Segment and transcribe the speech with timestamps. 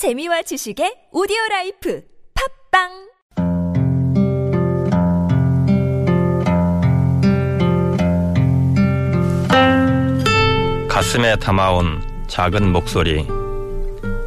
[0.00, 2.02] 재미와 지식의 오디오 life
[2.72, 2.88] 팟빵!
[10.88, 13.26] 가슴에 담아온 작은 목소리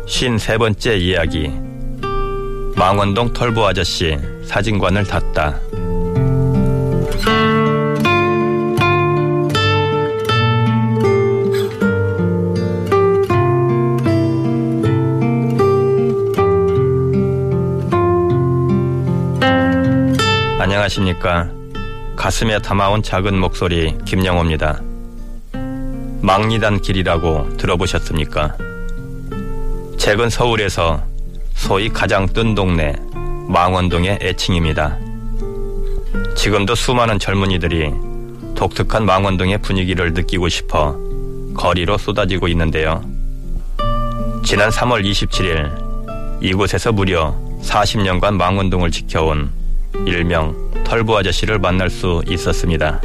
[0.06, 1.52] 쉰 세 번째 이야기.
[2.76, 4.16] 망원동 털보 아저씨
[4.46, 5.60] 사진관을 닫다
[20.84, 21.50] 안녕하십니까
[22.16, 24.82] 가슴에 담아온 작은 목소리 김영호입니다
[26.22, 28.58] 망리단 길이라고 들어보셨습니까?
[29.98, 31.04] 최근 서울에서
[31.54, 32.94] 소위 가장 뜬 동네
[33.48, 34.98] 망원동의 애칭입니다.
[36.36, 37.92] 지금도 수많은 젊은이들이
[38.56, 40.98] 독특한 망원동의 분위기를 느끼고 싶어
[41.56, 43.04] 거리로 쏟아지고 있는데요.
[44.44, 49.63] 지난 3월 27일 이곳에서 무려 40년간 망원동을 지켜온
[50.06, 53.02] 일명 털보 아저씨를 만날 수 있었습니다.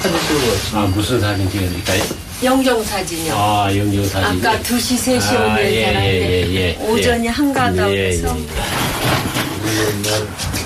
[0.00, 2.02] 사진 찍어 아, 무슨 사진 찍으니까요?
[2.44, 3.34] 영정 사진이요.
[3.34, 4.46] 아, 영정 사진.
[4.46, 6.76] 아까 2시, 3시 아, 오면 예, 예, 예, 예.
[6.86, 7.28] 오전이 예.
[7.28, 8.42] 한가하다고 예, 해서 예.
[10.10, 10.57] 아이고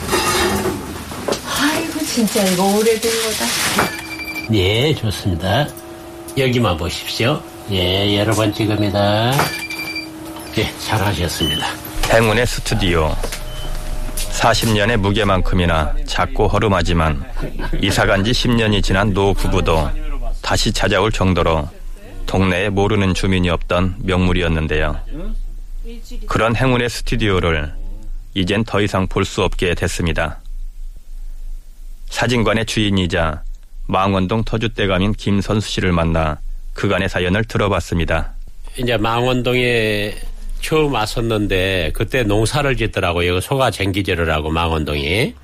[2.12, 4.52] 진짜 이거 오래된 거다.
[4.54, 5.66] 예, 좋습니다.
[6.36, 7.40] 여기만 보십시오.
[7.70, 9.32] 예, 여러 번 찍습니다.
[10.58, 11.66] 예, 잘하셨습니다.
[12.12, 13.14] 행운의 스튜디오
[14.32, 17.24] 40년의 무게만큼이나 작고 허름하지만
[17.80, 19.90] 이사간 지 10년이 지난 노 부부도
[20.42, 21.68] 다시 찾아올 정도로
[22.26, 24.98] 동네에 모르는 주민이 없던 명물이었는데요.
[26.26, 27.72] 그런 행운의 스튜디오를
[28.34, 30.40] 이젠 더 이상 볼 수 없게 됐습니다.
[32.12, 33.42] 사진관의 주인이자
[33.86, 36.38] 망원동 터줏대감인 김선수 씨를 만나
[36.74, 38.34] 그간의 사연을 들어봤습니다.
[38.76, 40.14] 이제 망원동에
[40.60, 43.40] 처음 왔었는데 그때 농사를 짓더라고요.
[43.40, 45.34] 소가 쟁기제를 하고 망원동이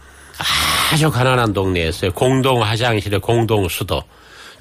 [0.92, 2.12] 아주 가난한 동네였어요.
[2.12, 4.02] 공동 화장실에 공동 수도.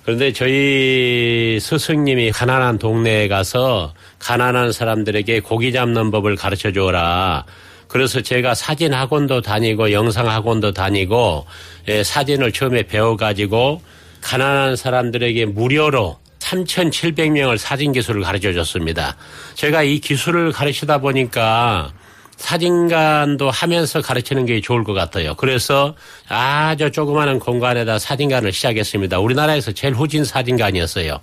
[0.04, 7.44] 그런데 저희 스승님이 가난한 동네에 가서 가난한 사람들에게 고기 잡는 법을 가르쳐 줘라.
[7.88, 11.46] 그래서 제가 사진 학원도 다니고 영상 학원도 다니고
[11.88, 13.82] 예, 사진을 처음에 배워가지고
[14.22, 19.16] 가난한 사람들에게 무료로 3,700명을 사진 기술을 가르쳐 줬습니다.
[19.56, 21.92] 제가 이 기술을 가르치다 보니까
[22.38, 25.34] 사진관도 하면서 가르치는 게 좋을 것 같아요.
[25.36, 25.96] 그래서
[26.30, 29.20] 아주 조그마한 공간에다 사진관을 시작했습니다.
[29.20, 31.20] 우리나라에서 제일 후진 사진관이었어요.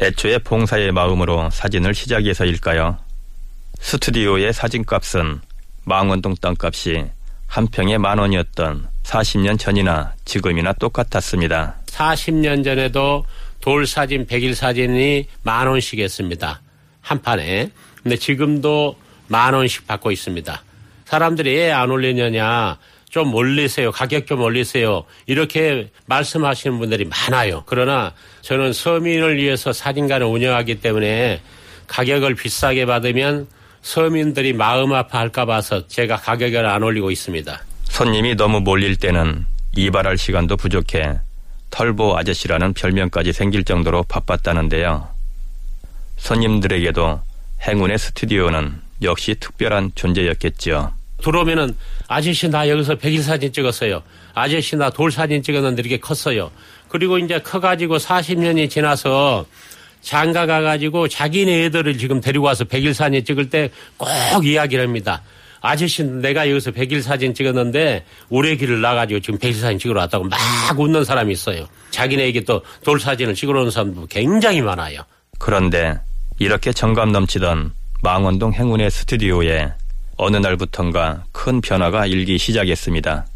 [0.00, 2.98] 애초에 봉사의 마음으로 사진을 시작해서일까요?
[3.80, 5.40] 스튜디오의 사진값은
[5.84, 7.04] 망원동 땅값이
[7.46, 11.76] 한 평에 만 원이었던 40년 전이나 지금이나 똑같았습니다.
[11.86, 13.24] 40년 전에도
[13.60, 16.60] 돌 사진, 백일 사진이 만 원씩 했습니다.
[17.00, 17.70] 한 판에.
[18.02, 18.96] 근데 지금도
[19.26, 20.62] 만 원씩 받고 있습니다.
[21.06, 22.78] 사람들이 왜 안 올리느냐.
[23.10, 23.90] 좀 올리세요.
[23.90, 25.04] 가격 좀 올리세요.
[25.26, 27.64] 이렇게 말씀하시는 분들이 많아요.
[27.66, 31.40] 그러나 저는 서민을 위해서 사진관을 운영하기 때문에
[31.88, 33.48] 가격을 비싸게 받으면
[33.82, 37.60] 서민들이 마음 아파할까 봐서 제가 가격을 안 올리고 있습니다.
[37.84, 39.46] 손님이 너무 몰릴 때는
[39.76, 41.18] 이발할 시간도 부족해
[41.70, 45.08] 털보 아저씨라는 별명까지 생길 정도로 바빴다는데요.
[46.16, 47.20] 손님들에게도
[47.66, 50.92] 행운의 스튜디오는 역시 특별한 존재였겠지요.
[51.22, 51.74] 들어오면은
[52.08, 54.02] 아저씨 나 여기서 백일 사진 찍었어요.
[54.34, 56.50] 아저씨 나 돌 사진 찍었는데 이렇게 컸어요.
[56.88, 59.46] 그리고 이제 커가지고 40년이 지나서
[60.02, 65.22] 장가 가가지고 자기네 애들을 지금 데리고 와서 백일 사진 찍을 때 꼭 이야기를 합니다.
[65.62, 70.38] 아저씨 내가 여기서 백일 사진 찍었는데 올해 길을 나가지고 지금 백일 사진 찍으러 왔다고 막
[70.78, 71.66] 웃는 사람이 있어요.
[71.90, 75.02] 자기네에게 또 돌 사진을 찍으러 오는 사람도 굉장히 많아요.
[75.38, 75.98] 그런데
[76.38, 77.72] 이렇게 정감 넘치던
[78.02, 79.70] 망원동 행운의 스튜디오에
[80.16, 83.26] 어느 날부턴가 큰 변화가 일기 시작했습니다.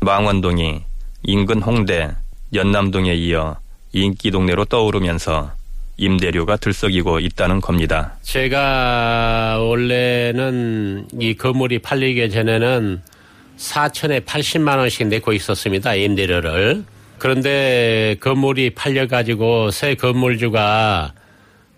[0.00, 0.82] 망원동이
[1.22, 2.10] 인근 홍대,
[2.52, 3.56] 연남동에 이어
[3.94, 5.52] 인기 동네로 떠오르면서
[5.96, 8.16] 임대료가 들썩이고 있다는 겁니다.
[8.22, 13.00] 제가 원래는 이 건물이 팔리기 전에는
[13.56, 15.94] 4천에 80만 원씩 내고 있었습니다.
[15.94, 16.84] 임대료를.
[17.18, 21.14] 그런데 건물이 팔려가지고 새 건물주가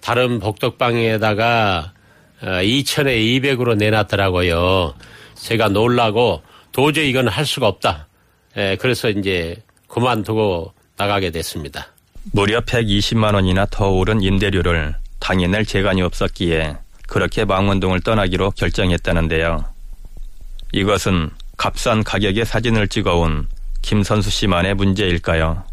[0.01, 1.93] 다른 복덕방에다가
[2.41, 4.95] 2천에 200으로 내놨더라고요.
[5.35, 6.43] 제가 놀라고
[6.73, 8.09] 도저히 이건 할 수가 없다.
[8.57, 11.89] 예, 그래서 이제 그만두고 나가게 됐습니다.
[12.33, 16.77] 무려 120만 원이나 더 오른 임대료를 당해 낼 재간이 없었기에
[17.07, 19.65] 그렇게 망원동을 떠나기로 결정했다는데요.
[20.73, 23.47] 이것은 값싼 가격의 사진을 찍어온
[23.83, 25.65] 김선수 씨만의 문제일까요?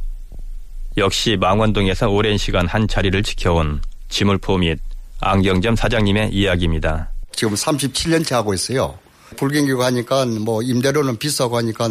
[0.98, 4.80] 역시 망원동에서 오랜 시간 한 자리를 지켜온 지물포 및
[5.20, 7.10] 안경점 사장님의 이야기입니다.
[7.36, 8.98] 지금 37년째 하고 있어요.
[9.38, 11.90] 불경기고 하니까 뭐 임대료는 비싸고 하니까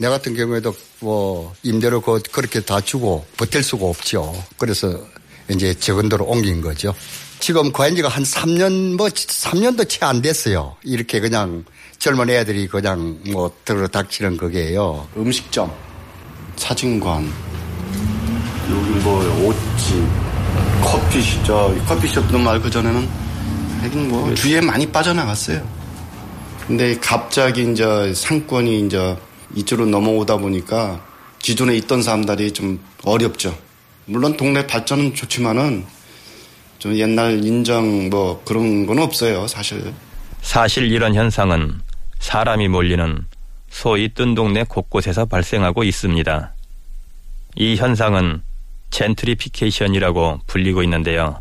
[0.00, 4.34] 내 같은 경우에도 뭐 임대료 그렇게 다 주고 버틸 수가 없죠.
[4.56, 4.98] 그래서
[5.50, 6.94] 이제 적은도로 옮긴 거죠.
[7.38, 10.74] 지금 과인지가 한 3년 뭐 3년도 채 안 됐어요.
[10.84, 11.66] 이렇게 그냥
[11.98, 15.06] 젊은 애들이 그냥 뭐 들어 닥치는 거게요.
[15.18, 15.70] 음식점,
[16.56, 17.30] 사진관,
[18.70, 20.02] 여기 뭐 옷집,
[20.82, 23.06] 커피숍, 저 커피숍도 말고 전에는
[23.82, 25.62] 하긴 뭐 주위에 많이 빠져나갔어요.
[26.66, 29.14] 근데 갑자기 이제 상권이 이제
[29.54, 31.04] 이쪽으로 넘어오다 보니까
[31.38, 33.56] 기존에 있던 사람들이 좀 어렵죠.
[34.06, 35.84] 물론 동네 발전은 좋지만은
[36.78, 39.92] 좀 옛날 인정 뭐 그런 건 없어요, 사실.
[40.42, 41.80] 사실 이런 현상은
[42.18, 43.26] 사람이 몰리는
[43.70, 46.54] 소위 뜬 동네 곳곳에서 발생하고 있습니다.
[47.56, 48.42] 이 현상은
[48.90, 51.38] 젠트리피케이션이라고 불리고 있는데요.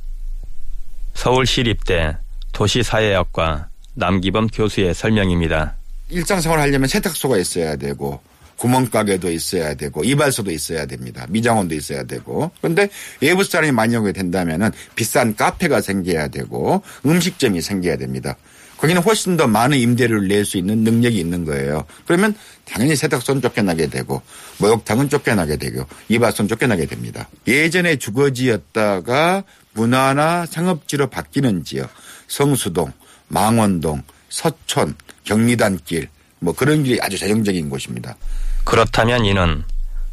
[1.13, 2.17] 서울시립대
[2.51, 5.78] 도시사회학과 남기범 교수의 설명입니다.
[6.09, 8.21] 일상생활 하려면 세탁소가 있어야 되고
[8.57, 11.25] 구멍가게도 있어야 되고 이발소도 있어야 됩니다.
[11.29, 12.51] 미장원도 있어야 되고.
[12.59, 12.89] 그런데
[13.21, 18.35] 외부 사람이 많이 오게 된다면은 비싼 카페가 생겨야 되고 음식점이 생겨야 됩니다.
[18.77, 21.85] 거기는 훨씬 더 많은 임대료를 낼 수 있는 능력이 있는 거예요.
[22.05, 22.33] 그러면
[22.65, 24.21] 당연히 세탁소는 쫓겨나게 되고
[24.57, 27.29] 목욕탕은 쫓겨나게 되고 이발소는 쫓겨나게 됩니다.
[27.47, 31.89] 예전에 주거지였다가 문화나 상업지로 바뀌는 지역
[32.27, 32.91] 성수동,
[33.27, 34.95] 망원동, 서촌,
[35.33, 36.07] 경리단길
[36.39, 38.15] 뭐 그런 길이 아주 전형적인 곳입니다.
[38.63, 39.63] 그렇다면 이는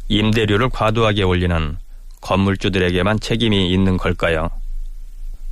[0.09, 1.77] 임대료를 과도하게 올리는
[2.21, 4.49] 건물주들에게만 책임이 있는 걸까요?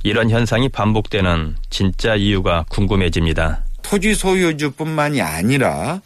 [0.04, 3.64] 이런 현상이 반복되는 진짜 이유가 궁금해집니다.
[3.82, 6.00] 토지 소유주뿐만이 아니라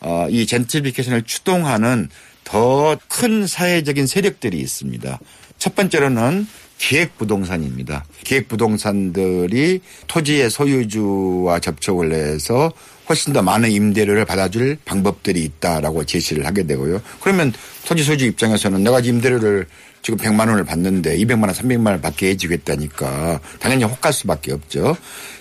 [0.00, 2.08] 어, 이 젠트리피케이션을 추동하는
[2.44, 5.18] 더 큰 사회적인 세력들이 있습니다.
[5.58, 6.46] 첫 번째로는
[6.78, 8.04] 기획부동산입니다.
[8.24, 12.72] 기획부동산들이 토지의 소유주와 접촉을 해서
[13.08, 17.00] 훨씬 더 많은 임대료를 받아줄 방법들이 있다라고 제시를 하게 되고요.
[17.20, 17.52] 그러면
[17.86, 19.66] 토지 소유주 입장에서는 내가 임대료를
[20.02, 24.96] 지금 100만 원을 받는데 200만 원, 300만 원을 받게 해주겠다니까 당연히 혹할 수밖에 없죠.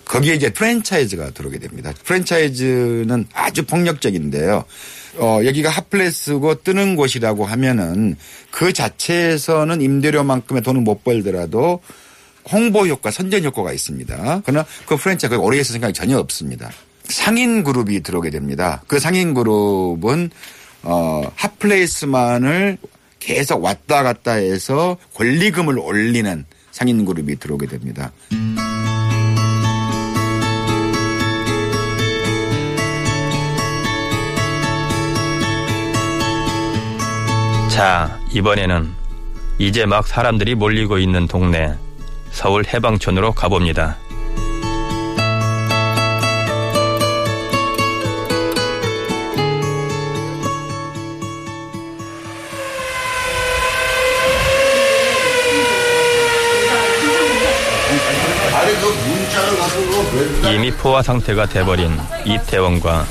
[0.06, 1.94] 거기에 이제 프랜차이즈가 들어오게 됩니다.
[2.04, 4.63] 프랜차이즈는 아주 폭력적인데요.
[5.18, 8.16] 어, 여기가 핫플레스고 뜨는 곳이라고 하면은
[8.52, 11.81] 그 자체에서는 임대료만큼의 돈을 못 벌더라도
[12.52, 14.42] 홍보 효과, 선전 효과가 있습니다.
[14.46, 16.72] 그러나 그 프랜차이즈가 오래 있을 생각이 전혀 없습니다.
[17.04, 18.84] 상인 그룹이 들어오게 됩니다.
[18.88, 20.30] 그 상인 그룹은
[20.84, 22.78] 어, 핫플레이스만을
[23.19, 28.12] 계속 왔다 갔다 해서 권리금을 올리는 상인 그룹이 들어오게 됩니다.
[37.77, 38.91] 자, 이번에는
[39.59, 41.75] 이제 막 사람들이 몰리고 있는 동네
[42.31, 43.97] 서울 해방촌으로 가봅니다.
[60.51, 61.95] 이미 포화 상태가 돼버린
[62.25, 63.06] 이태원과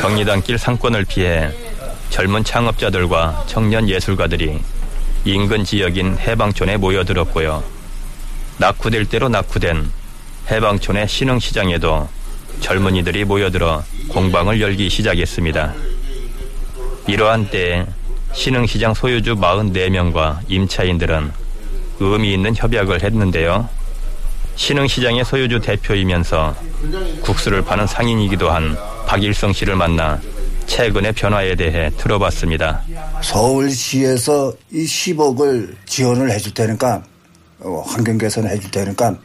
[0.00, 1.63] 경리단길 상권을 피해
[2.14, 4.60] 젊은 창업자들과 청년 예술가들이
[5.24, 7.64] 인근 지역인 해방촌에 모여들었고요.
[8.58, 9.90] 낙후될 대로 낙후된
[10.48, 12.08] 해방촌의 신흥시장에도
[12.60, 15.74] 젊은이들이 모여들어 공방을 열기 시작했습니다.
[17.08, 17.84] 이러한 때에
[18.32, 21.32] 신흥시장 소유주 44명과 임차인들은
[21.98, 23.68] 의미 있는 협약을 했는데요.
[24.54, 26.54] 신흥시장의 소유주 대표이면서
[27.22, 28.78] 국수를 파는 상인이기도 한
[29.08, 30.20] 박일성 씨를 만나
[30.74, 32.82] 최근의 변화에 대해 들어봤습니다.
[33.22, 37.00] 서울시에서 이 10억을 지원을 해줄 테니까
[37.60, 39.16] 어, 환경 개선 해줄 테니까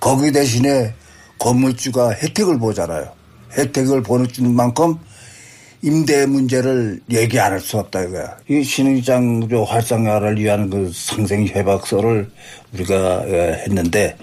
[0.00, 0.94] 거기 대신에
[1.38, 3.12] 건물주가 혜택을 보잖아요.
[3.58, 4.26] 혜택을 보는
[4.56, 4.96] 만큼
[5.82, 8.38] 임대 문제를 얘기 안 할 수 없다 이거야.
[8.48, 12.30] 이 신흥장 활성화를 위한 그 상생 협약서를
[12.72, 14.16] 우리가 예, 했는데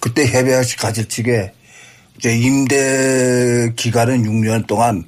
[0.00, 1.52] 그때 협약 가질 측에
[2.16, 5.04] 이제 임대 기간은 6년 동안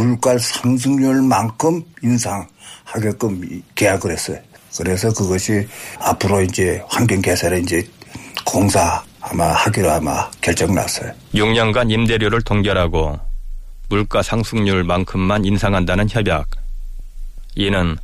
[0.00, 4.38] 물가 상승률만큼 인상하게끔 계약을 했어요.
[4.78, 7.86] 그래서 그것이 앞으로 이제 환경 개선에 이제
[8.46, 11.12] 공사 아마 하기로 아마 결정 났어요.
[11.34, 13.20] 6년간 임대료를 동결하고
[13.90, 16.48] 물가 상승률만큼만 인상한다는 협약.
[17.56, 17.98] 이는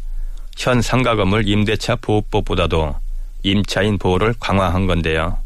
[0.58, 2.94] 현 상가 건물 임대차 보호법보다도
[3.42, 5.38] 임차인 보호를 강화한 건데요.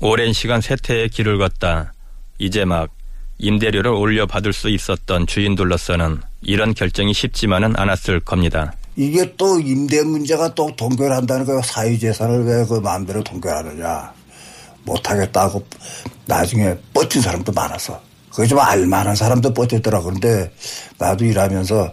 [0.00, 1.94] 오랜 시간 세태의 길을 걷다
[2.38, 2.90] 이제 막
[3.38, 8.72] 임대료를 올려받을 수 있었던 주인들로서는 이런 결정이 쉽지만은 않았을 겁니다.
[8.96, 11.60] 이게 또 임대 문제가 또 동결한다는 거예요.
[11.62, 14.12] 사유재산을 왜 그 마음대로 동결하느냐.
[14.84, 15.64] 못하겠다고
[16.26, 18.00] 나중에 뻗친 사람도 많았어.
[18.30, 20.00] 그게 좀 알만한 사람도 뻗쳤더라.
[20.02, 20.50] 그런데
[20.98, 21.92] 나도 일하면서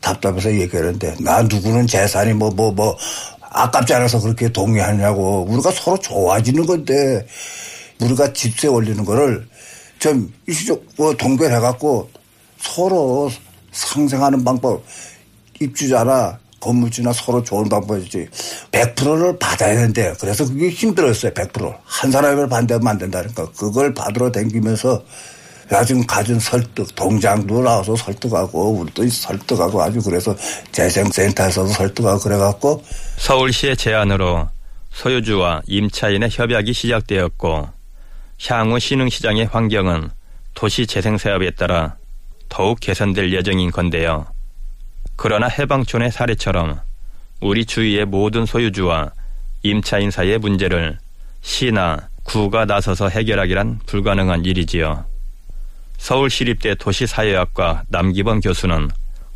[0.00, 2.96] 답답해서 얘기하는데 나 누구는 재산이 뭐, 뭐, 뭐,
[3.40, 5.44] 아깝지 않아서 그렇게 동의하냐고.
[5.48, 7.26] 우리가 서로 좋아지는 건데
[8.00, 9.46] 우리가 집세 올리는 거를
[9.98, 12.10] 좀 일시적으로 동결 해갖고
[12.58, 13.30] 서로
[13.72, 14.82] 상생하는 방법
[15.60, 18.28] 입주자나 건물주나 서로 좋은 방법이지.
[18.72, 25.02] 100%를 받아야 되는데 그래서 그게 힘들었어요 100%한 사람을 반대하면 안 된다니까 그걸 받으러 댕기면서
[25.68, 30.34] 나중 가진 설득 동장도 나와서 설득하고 우리도 설득하고 아주 그래서
[30.72, 32.82] 재생센터에서도 설득하고 그래갖고
[33.18, 34.48] 서울시의 제안으로
[34.92, 37.77] 소유주와 임차인의 협약이 시작되었고
[38.46, 40.10] 향후 신흥시장의 환경은
[40.54, 41.96] 도시 재생사업에 따라
[42.48, 44.26] 더욱 개선될 예정인 건데요.
[45.16, 46.80] 그러나 해방촌의 사례처럼
[47.40, 49.12] 우리 주위의 모든 소유주와
[49.62, 50.98] 임차인 사이의 문제를
[51.42, 55.04] 시나 구가 나서서 해결하기란 불가능한 일이지요.
[55.98, 58.88] 서울시립대 도시사회학과 남기범 교수는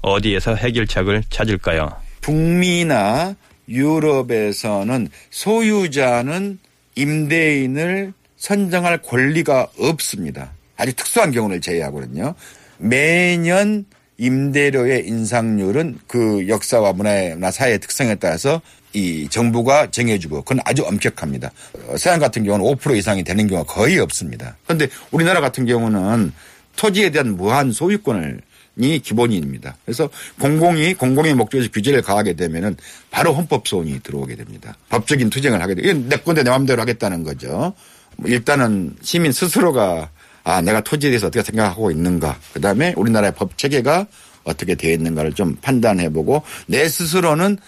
[0.02, 1.92] 어디에서 해결책을 찾을까요?
[2.20, 3.34] 북미나
[3.68, 6.58] 유럽에서는 소유자는
[6.94, 8.12] 임대인을
[8.42, 10.52] 선정할 권리가 없습니다.
[10.76, 12.34] 아주 특수한 경우를 제외하거든요.
[12.78, 13.84] 매년
[14.18, 18.60] 임대료의 인상률은 그 역사와 문화나 사회의 특성에 따라서
[18.94, 21.52] 이 정부가 정해주고 그건 아주 엄격합니다.
[21.86, 24.56] 어, 서양 같은 경우는 5% 이상이 되는 경우가 거의 없습니다.
[24.64, 26.32] 그런데 우리나라 같은 경우는
[26.74, 28.40] 토지에 대한 무한 소유권을
[28.78, 29.76] 이 기본입니다.
[29.84, 32.76] 그래서 공공이 공공의 목적에서 규제를 가하게 되면은
[33.12, 34.76] 바로 헌법 소원이 들어오게 됩니다.
[34.88, 35.82] 법적인 투쟁을 하게 돼.
[35.82, 37.74] 이건 내 건데 내 마음대로 하겠다는 거죠.
[38.22, 40.10] 뭐 일단은 시민 스스로가
[40.44, 42.36] 아 내가 토지에 대해서 어떻게 생각하고 있는가.
[42.54, 44.06] 그다음에 우리나라의 법 체계가
[44.44, 47.58] 어떻게 되어 있는가를 좀 판단해보고 내 스스로는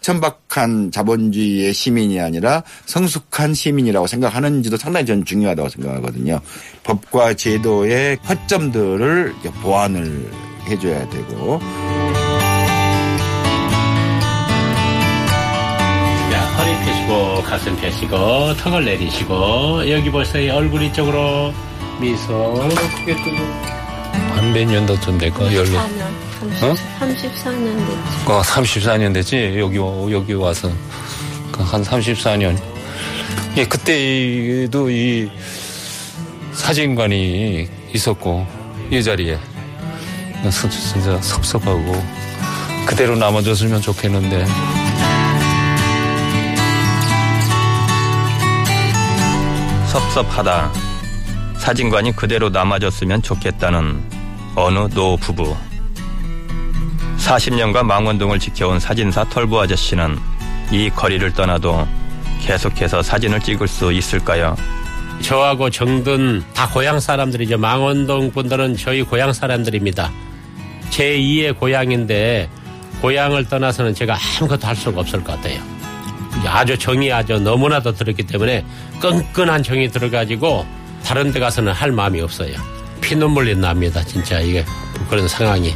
[0.00, 6.40] 천박한 자본주의의 시민이 아니라 성숙한 시민이라고 생각하는지도 상당히 저는 중요하다고 생각하거든요.
[6.82, 10.30] 법과 제도의 허점들을 보완을
[10.68, 11.60] 해줘야 되고.
[17.04, 20.54] 펴시고, 가슴 펴시고, 턱을 내리시고, 여기 보세요.
[20.54, 21.52] 얼굴 이쪽으로
[22.00, 22.54] 미소
[22.98, 23.36] 크게 뜨고.
[24.34, 25.44] 한몇 년도쯤 될까?
[25.54, 25.78] 열로.
[25.78, 26.62] 34년.
[26.62, 26.74] 어?
[27.00, 28.26] 34년 됐지.
[28.26, 29.54] 어, 34년 됐지?
[29.58, 30.70] 여기, 와- 여기 와서.
[31.52, 32.58] 그한 34년.
[33.56, 35.30] 예, 그때도 이
[36.52, 38.46] 사진관이 있었고,
[38.90, 39.38] 이 자리에.
[40.50, 42.02] 진짜 섭섭하고,
[42.86, 44.44] 그대로 남아줬으면 좋겠는데.
[49.94, 50.72] 섭섭하다.
[51.56, 54.02] 사진관이 그대로 남아졌으면 좋겠다는
[54.56, 55.56] 어느 노 부부.
[57.18, 60.18] 40년간 망원동을 지켜온 사진사 털보 아저씨는
[60.72, 61.86] 이 거리를 떠나도
[62.40, 64.56] 계속해서 사진을 찍을 수 있을까요?
[65.22, 67.58] 저하고 정든 다 고향 사람들이죠.
[67.58, 70.10] 망원동 분들은 저희 고향 사람들입니다.
[70.90, 72.48] 제 2의 고향인데
[73.00, 75.73] 고향을 떠나서는 제가 아무것도 할 수가 없을 것 같아요.
[76.46, 78.64] 아주 정이 아주 너무나도 들었기 때문에
[79.00, 80.66] 끈끈한 정이 들어가지고
[81.04, 82.54] 다른 데 가서는 할 마음이 없어요.
[83.00, 84.02] 피눈물이 납니다.
[84.04, 84.64] 진짜 이게
[85.10, 85.74] 그런 상황이.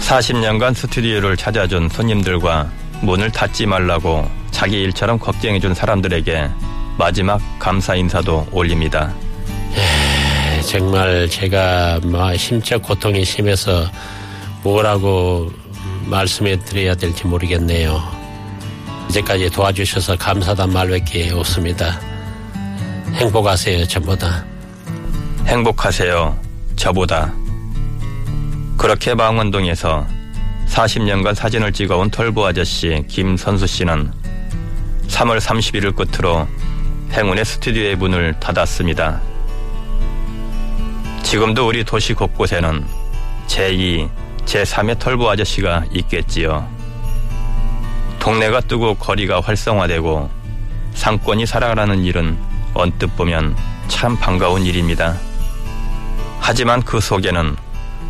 [0.00, 2.70] 40년간 스튜디오를 찾아준 손님들과
[3.02, 6.48] 문을 닫지 말라고 자기 일처럼 걱정해준 사람들에게
[6.96, 9.12] 마지막 감사 인사도 올립니다.
[9.76, 13.90] 에, 정말 제가 뭐 심적 고통이 심해서
[14.62, 15.52] 뭐라고
[16.06, 18.13] 말씀해 드려야 될지 모르겠네요.
[19.08, 22.00] 이제까지 도와주셔서 감사단 말밖에 없습니다.
[23.14, 24.44] 행복하세요, 전부 다.
[25.46, 26.38] 행복하세요.
[26.76, 27.32] 저보다.
[28.76, 30.06] 그렇게 망원동에서
[30.68, 34.12] 40년간 사진을 찍어온 털보 아저씨 김선수 씨는
[35.08, 36.48] 3월 31일 끝으로
[37.12, 39.20] 행운의 스튜디오의 문을 닫았습니다.
[41.22, 42.84] 지금도 우리 도시 곳곳에는
[43.46, 44.08] 제2,
[44.44, 46.73] 제3의 털보 아저씨가 있겠지요.
[48.24, 50.30] 동네가 뜨고 거리가 활성화되고
[50.94, 52.38] 상권이 살아가는 일은
[52.72, 53.54] 언뜻 보면
[53.88, 55.14] 참 반가운 일입니다.
[56.40, 57.54] 하지만 그 속에는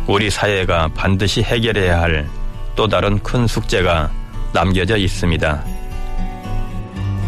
[0.07, 2.27] 우리 사회가 반드시 해결해야 할
[2.75, 4.11] 또 다른 큰 숙제가
[4.51, 5.63] 남겨져 있습니다.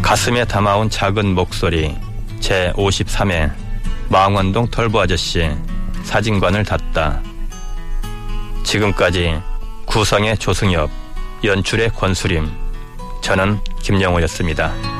[0.02, 1.96] 가슴에 담아온 작은 목소리
[2.40, 3.50] 제53회
[4.10, 5.50] 망원동 털보 아저씨
[6.04, 7.20] 사진관을 닫다.
[8.64, 9.40] 지금까지
[9.86, 10.90] 구성의 조승엽,
[11.44, 12.50] 연출의 권수림,
[13.20, 14.97] 저는 김영호였습니다.